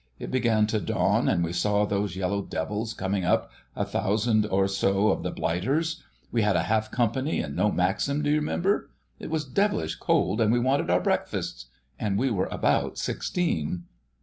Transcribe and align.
It 0.17 0.31
began 0.31 0.65
to 0.65 0.81
dawn, 0.81 1.27
and 1.29 1.43
we 1.43 1.53
saw 1.53 1.85
those 1.85 2.15
yellow 2.15 2.41
devils 2.41 2.95
coming 2.95 3.23
up, 3.23 3.51
a 3.75 3.85
thousand 3.85 4.47
or 4.47 4.67
so 4.67 5.09
of 5.09 5.21
the 5.21 5.29
blighters: 5.29 6.01
we 6.31 6.41
had 6.41 6.55
a 6.55 6.63
half 6.63 6.89
company 6.89 7.39
and 7.39 7.55
no 7.55 7.71
maxim, 7.71 8.23
d'you 8.23 8.33
remember? 8.37 8.89
It 9.19 9.29
was 9.29 9.45
dev'lish 9.45 9.97
cold, 9.99 10.41
and 10.41 10.51
we 10.51 10.57
wanted 10.57 10.89
our 10.89 11.01
breakfasts,... 11.01 11.67
and 11.99 12.17
we 12.17 12.31
were 12.31 12.47
about 12.49 12.97
sixteen?" 12.97 13.83